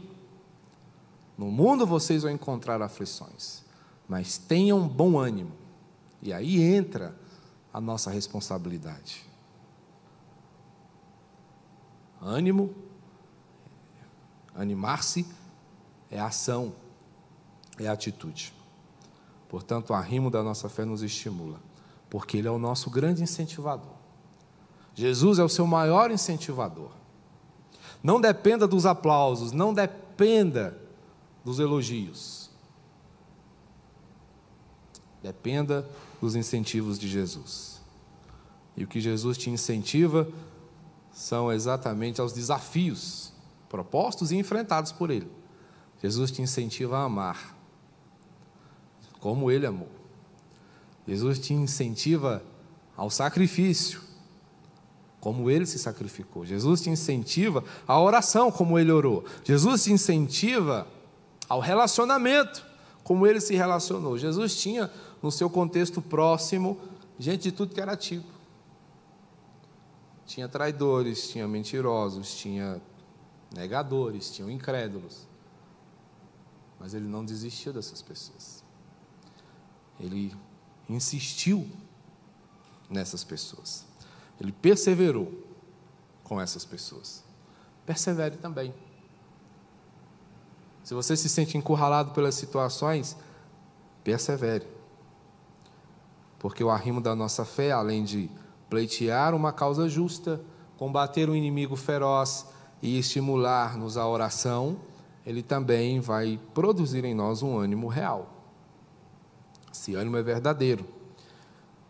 [1.37, 3.64] No mundo vocês vão encontrar aflições
[4.07, 5.51] mas tenham bom ânimo.
[6.21, 7.15] E aí entra
[7.73, 9.25] a nossa responsabilidade.
[12.21, 12.73] Ânimo,
[14.55, 15.25] animar-se
[16.09, 16.73] é ação,
[17.77, 18.53] é atitude.
[19.49, 21.59] Portanto, o arrimo da nossa fé nos estimula,
[22.09, 23.93] porque Ele é o nosso grande incentivador.
[24.93, 26.91] Jesus é o seu maior incentivador.
[28.01, 30.77] Não dependa dos aplausos, não dependa
[31.43, 32.44] dos elogios
[35.25, 35.89] Dependa
[36.21, 37.81] dos incentivos de Jesus.
[38.77, 40.27] E o que Jesus te incentiva
[41.11, 43.33] são exatamente aos desafios
[43.67, 45.27] propostos e enfrentados por Ele.
[45.99, 47.57] Jesus te incentiva a amar,
[49.19, 49.89] como Ele amou.
[51.07, 52.43] Jesus te incentiva
[52.95, 54.01] ao sacrifício,
[55.19, 56.45] como ele se sacrificou.
[56.45, 59.25] Jesus te incentiva à oração, como ele orou.
[59.43, 60.87] Jesus te incentiva
[61.49, 62.63] ao relacionamento,
[63.05, 64.17] como ele se relacionou.
[64.17, 64.91] Jesus tinha,
[65.25, 66.79] no seu contexto próximo,
[67.17, 68.27] gente de tudo que era tipo.
[70.23, 72.79] Tinha traidores, tinha mentirosos, tinha
[73.51, 75.25] negadores, tinha incrédulos.
[76.79, 78.63] Mas ele não desistiu dessas pessoas.
[79.99, 80.31] Ele
[80.87, 81.67] insistiu
[82.87, 83.83] nessas pessoas.
[84.39, 85.43] Ele perseverou
[86.23, 87.23] com essas pessoas.
[87.83, 88.71] Persevere também.
[90.83, 93.17] Se você se sente encurralado pelas situações,
[94.03, 94.74] persevere.
[96.45, 98.29] Porque o arrimo da nossa fé, além de
[98.69, 100.39] pleitear uma causa justa,
[100.77, 102.45] combater um inimigo feroz
[102.83, 104.77] e estimular-nos à oração,
[105.25, 108.29] ele também vai produzir em nós um ânimo real.
[109.73, 110.85] Esse ânimo é verdadeiro.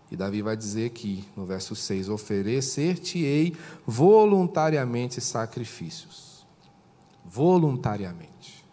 [0.09, 6.47] E Davi vai dizer aqui, no verso 6: Oferecer-te-ei voluntariamente sacrifícios.
[7.25, 8.65] Voluntariamente.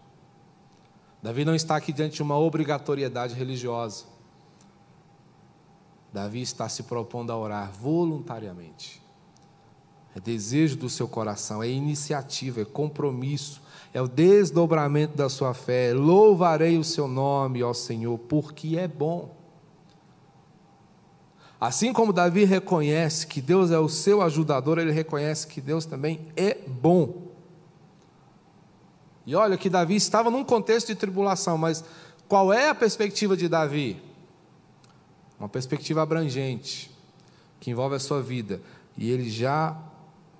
[1.21, 4.13] Davi não está aqui diante de uma obrigatoriedade religiosa.
[6.13, 9.01] Davi está se propondo a orar voluntariamente.
[10.15, 13.63] É desejo do seu coração, é iniciativa, é compromisso,
[13.95, 15.95] é o desdobramento da sua fé.
[15.95, 19.35] Louvarei o seu nome, ó Senhor, porque é bom.
[21.59, 26.29] Assim como Davi reconhece que Deus é o seu ajudador, ele reconhece que Deus também
[26.37, 27.29] é bom.
[29.25, 31.85] E olha que Davi estava num contexto de tribulação, mas
[32.29, 34.12] qual é a perspectiva de Davi?
[35.43, 36.89] Uma perspectiva abrangente,
[37.59, 38.63] que envolve a sua vida.
[38.97, 39.77] E ele já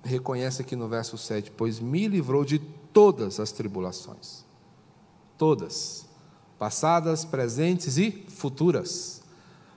[0.01, 4.45] reconhece aqui no verso 7: Pois me livrou de todas as tribulações.
[5.37, 6.05] Todas.
[6.57, 9.21] Passadas, presentes e futuras.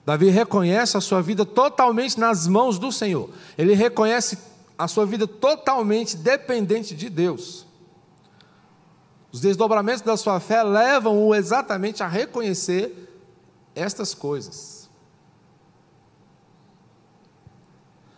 [0.05, 3.29] Davi reconhece a sua vida totalmente nas mãos do Senhor.
[3.57, 4.37] Ele reconhece
[4.77, 7.65] a sua vida totalmente dependente de Deus.
[9.29, 13.09] Os desdobramentos da sua fé levam-o exatamente a reconhecer
[13.75, 14.76] estas coisas.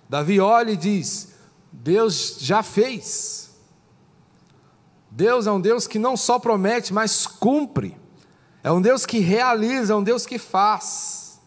[0.10, 1.36] Davi olha e diz:
[1.72, 3.51] Deus já fez.
[5.12, 7.95] Deus é um Deus que não só promete, mas cumpre.
[8.64, 11.39] É um Deus que realiza, é um Deus que faz.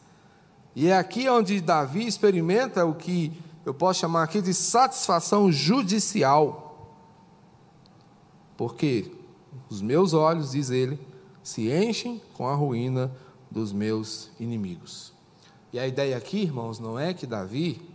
[0.75, 3.33] E é aqui onde Davi experimenta o que
[3.65, 6.95] eu posso chamar aqui de satisfação judicial.
[8.57, 9.13] Porque
[9.69, 10.99] os meus olhos, diz ele,
[11.43, 13.13] se enchem com a ruína
[13.51, 15.13] dos meus inimigos.
[15.73, 17.92] E a ideia aqui, irmãos, não é que Davi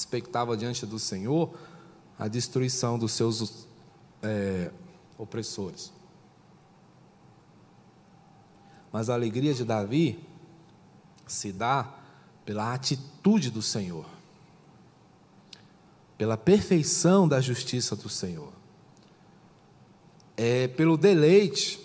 [0.00, 1.54] expectava diante do Senhor
[2.18, 3.66] a destruição dos seus
[4.22, 4.70] é,
[5.18, 5.92] opressores.
[8.92, 10.18] Mas a alegria de Davi
[11.26, 11.94] se dá
[12.44, 14.06] pela atitude do Senhor,
[16.18, 18.52] pela perfeição da justiça do Senhor,
[20.36, 21.78] é pelo deleite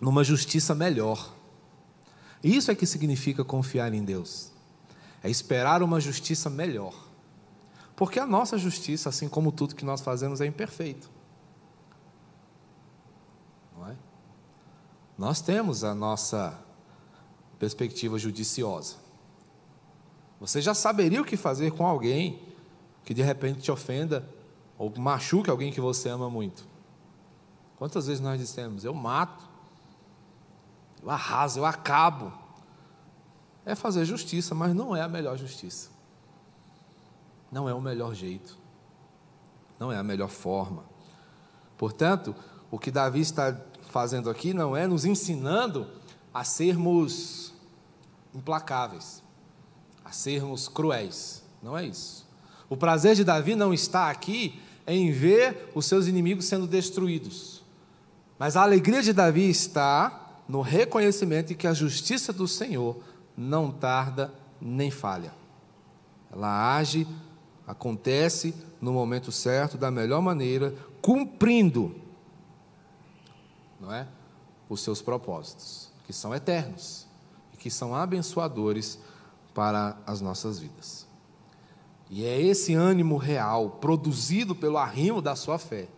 [0.00, 1.34] numa justiça melhor.
[2.42, 4.50] Isso é que significa confiar em Deus,
[5.22, 7.07] é esperar uma justiça melhor.
[7.98, 11.10] Porque a nossa justiça, assim como tudo que nós fazemos, é imperfeito.
[13.76, 13.96] Não é?
[15.18, 16.56] Nós temos a nossa
[17.58, 18.94] perspectiva judiciosa.
[20.38, 22.40] Você já saberia o que fazer com alguém
[23.04, 24.24] que de repente te ofenda
[24.78, 26.64] ou machuque alguém que você ama muito.
[27.78, 29.44] Quantas vezes nós dissemos, eu mato,
[31.02, 32.32] eu arraso, eu acabo.
[33.66, 35.97] É fazer justiça, mas não é a melhor justiça.
[37.50, 38.58] Não é o melhor jeito.
[39.78, 40.84] Não é a melhor forma.
[41.76, 42.34] Portanto,
[42.70, 43.56] o que Davi está
[43.88, 45.86] fazendo aqui não é nos ensinando
[46.32, 47.54] a sermos
[48.34, 49.22] implacáveis,
[50.04, 51.42] a sermos cruéis.
[51.62, 52.26] Não é isso.
[52.68, 57.62] O prazer de Davi não está aqui em ver os seus inimigos sendo destruídos.
[58.38, 62.96] Mas a alegria de Davi está no reconhecimento de que a justiça do Senhor
[63.36, 65.32] não tarda nem falha.
[66.32, 67.06] Ela age,
[67.68, 71.94] acontece no momento certo, da melhor maneira, cumprindo
[73.80, 74.08] não é?
[74.68, 77.08] os seus propósitos, que são eternos
[77.58, 78.98] que são abençoadores
[79.52, 81.06] para as nossas vidas.
[82.08, 85.88] E é esse ânimo real, produzido pelo arrimo da sua fé,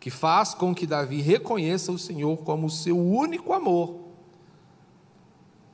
[0.00, 4.00] que faz com que Davi reconheça o Senhor como seu único amor.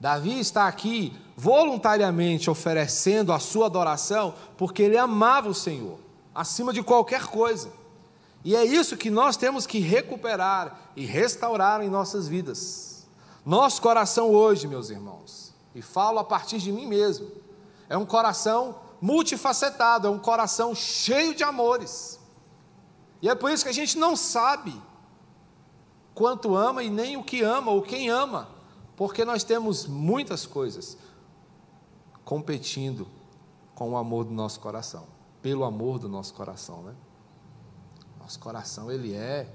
[0.00, 5.98] Davi está aqui voluntariamente oferecendo a sua adoração porque ele amava o Senhor,
[6.34, 7.70] acima de qualquer coisa.
[8.44, 13.06] E é isso que nós temos que recuperar e restaurar em nossas vidas.
[13.44, 17.30] Nosso coração hoje, meus irmãos, e falo a partir de mim mesmo,
[17.88, 22.18] é um coração multifacetado, é um coração cheio de amores.
[23.20, 24.74] E é por isso que a gente não sabe
[26.14, 28.48] quanto ama e nem o que ama ou quem ama,
[28.98, 30.98] porque nós temos muitas coisas
[32.24, 33.06] competindo
[33.72, 35.06] com o amor do nosso coração,
[35.40, 36.96] pelo amor do nosso coração, né?
[38.18, 39.54] Nosso coração ele é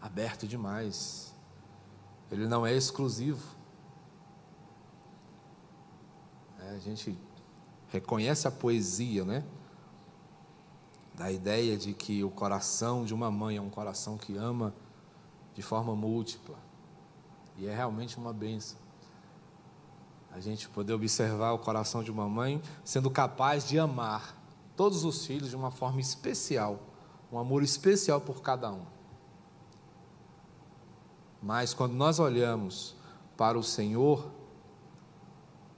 [0.00, 1.32] aberto demais.
[2.32, 3.46] Ele não é exclusivo.
[6.58, 7.16] É, a gente
[7.90, 9.44] reconhece a poesia, né?
[11.14, 14.74] Da ideia de que o coração de uma mãe é um coração que ama
[15.54, 16.71] de forma múltipla.
[17.62, 18.76] E é realmente uma benção.
[20.32, 24.36] A gente poder observar o coração de uma mãe sendo capaz de amar
[24.74, 26.80] todos os filhos de uma forma especial,
[27.30, 28.84] um amor especial por cada um.
[31.40, 32.96] Mas quando nós olhamos
[33.36, 34.28] para o Senhor,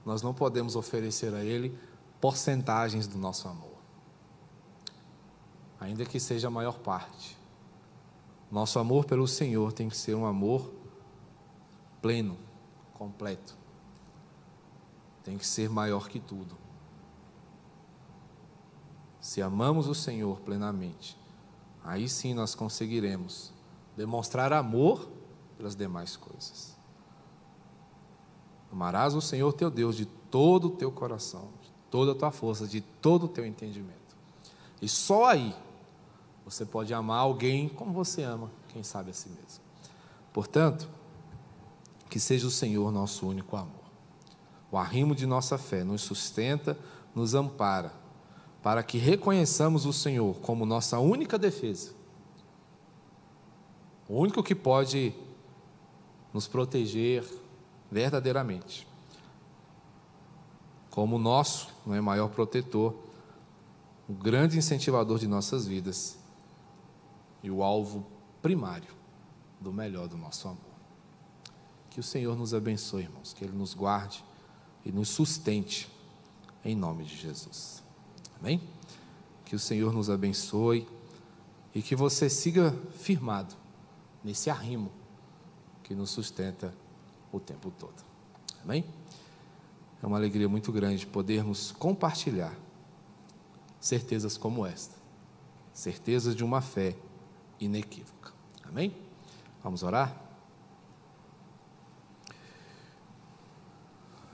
[0.03, 1.77] nós não podemos oferecer a Ele
[2.19, 3.77] porcentagens do nosso amor,
[5.79, 7.37] ainda que seja a maior parte.
[8.51, 10.84] Nosso amor pelo Senhor tem que ser um amor
[12.05, 12.37] pleno,
[12.93, 13.57] completo.
[15.23, 16.55] Tem que ser maior que tudo.
[19.19, 21.17] Se amamos o Senhor plenamente,
[21.83, 23.51] aí sim nós conseguiremos
[23.97, 25.09] demonstrar amor
[25.57, 26.77] pelas demais coisas.
[28.71, 32.67] Amarás o Senhor teu Deus de todo o teu coração, de toda a tua força,
[32.67, 34.15] de todo o teu entendimento.
[34.79, 35.55] E só aí
[36.45, 39.63] você pode amar alguém como você ama, quem sabe a si mesmo.
[40.31, 40.87] Portanto,
[42.09, 43.85] que seja o Senhor nosso único amor.
[44.71, 46.77] O arrimo de nossa fé nos sustenta,
[47.13, 47.93] nos ampara,
[48.61, 51.93] para que reconheçamos o Senhor como nossa única defesa.
[54.07, 55.13] O único que pode
[56.33, 57.25] nos proteger
[57.91, 58.87] verdadeiramente.
[60.89, 62.93] Como nosso não é maior protetor,
[64.07, 66.17] o grande incentivador de nossas vidas
[67.41, 68.05] e o alvo
[68.41, 68.93] primário
[69.59, 70.74] do melhor do nosso amor.
[71.95, 74.21] Que o Senhor nos abençoe, irmãos, que Ele nos guarde
[74.83, 75.89] e nos sustente,
[76.61, 77.81] em nome de Jesus.
[78.37, 78.59] Amém?
[79.45, 80.85] Que o Senhor nos abençoe
[81.73, 83.55] e que você siga firmado
[84.25, 84.91] nesse arrimo
[85.85, 86.75] que nos sustenta
[87.31, 88.03] o tempo todo.
[88.61, 88.83] Amém?
[90.03, 92.53] É uma alegria muito grande podermos compartilhar
[93.79, 94.97] certezas como esta,
[95.71, 96.93] certezas de uma fé
[97.57, 98.33] inequívoca.
[98.65, 98.93] Amém?
[99.63, 100.24] Vamos orar?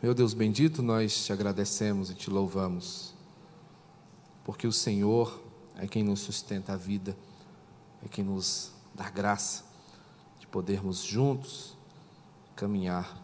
[0.01, 3.13] Meu Deus bendito, nós te agradecemos e te louvamos,
[4.43, 5.41] porque o Senhor
[5.75, 7.15] é quem nos sustenta a vida,
[8.03, 9.71] é quem nos dá graça
[10.51, 11.77] podermos juntos
[12.55, 13.17] caminhar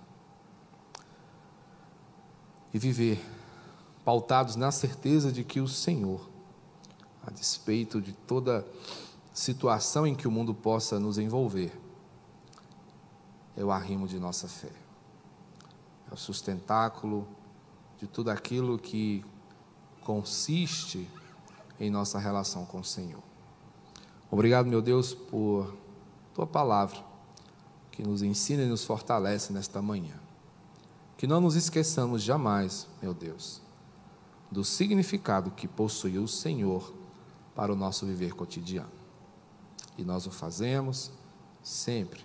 [2.73, 3.23] e viver
[4.03, 6.27] pautados na certeza de que o Senhor,
[7.21, 8.65] a despeito de toda
[9.33, 11.77] situação em que o mundo possa nos envolver,
[13.55, 14.71] é o arrimo de nossa fé,
[16.09, 17.27] é o sustentáculo
[17.97, 19.23] de tudo aquilo que
[20.01, 21.09] consiste
[21.79, 23.21] em nossa relação com o Senhor.
[24.29, 25.75] Obrigado, meu Deus, por
[26.33, 27.03] tua palavra
[27.91, 30.15] que nos ensina e nos fortalece nesta manhã.
[31.17, 33.61] Que não nos esqueçamos jamais, meu Deus,
[34.51, 36.93] do significado que possui o Senhor
[37.55, 38.91] para o nosso viver cotidiano.
[39.97, 41.11] E nós o fazemos
[41.63, 42.23] sempre,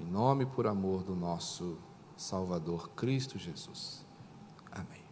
[0.00, 1.76] em nome e por amor do nosso
[2.16, 4.04] Salvador Cristo Jesus.
[4.72, 5.02] Amém.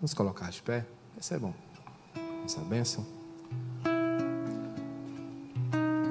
[0.00, 0.86] Vamos colocar de pé?
[1.14, 1.54] Recebam
[2.44, 3.06] essa bênção.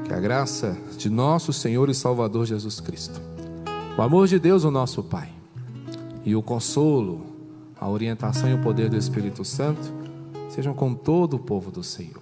[0.06, 3.20] Que a graça de nosso Senhor e Salvador Jesus Cristo,
[3.98, 5.32] o amor de Deus, o nosso Pai,
[6.24, 7.26] e o consolo,
[7.80, 10.02] a orientação e o poder do Espírito Santo
[10.50, 12.22] sejam com todo o povo do Senhor,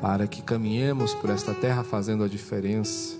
[0.00, 3.17] para que caminhemos por esta terra fazendo a diferença,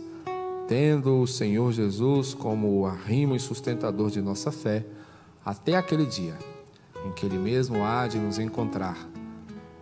[0.68, 4.84] tendo o Senhor Jesus como o arrimo e sustentador de nossa fé,
[5.42, 6.36] até aquele dia
[7.06, 9.08] em que Ele mesmo há de nos encontrar,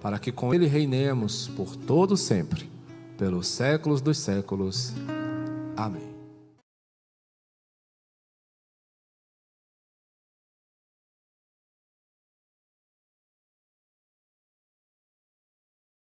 [0.01, 2.71] para que com Ele reinemos por todo sempre
[3.19, 4.93] pelos séculos dos séculos.
[5.77, 6.06] Amém.